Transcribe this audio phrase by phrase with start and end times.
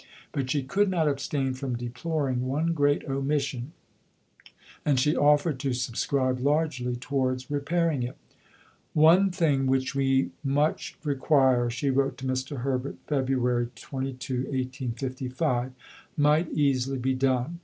[0.31, 3.71] But she could not abstain from deploring one great omission,
[4.83, 8.17] and she offered to subscribe largely towards repairing it:
[8.93, 12.61] "One thing which we much require," she wrote to Mr.
[12.61, 13.75] Herbert (Feb.
[13.75, 15.71] 22, 1855),
[16.17, 17.59] "might easily be done.